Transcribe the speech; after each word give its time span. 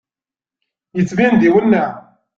Yettbin-d 0.97 1.41
iwenneɛ. 1.47 1.89